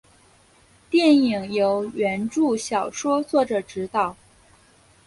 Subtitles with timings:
[0.89, 4.17] 电影由原着小说作者执导。